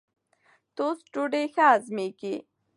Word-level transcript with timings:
ټوسټ 0.75 1.05
ډوډۍ 1.13 1.45
ښه 1.53 1.63
هضمېږي. 1.71 2.35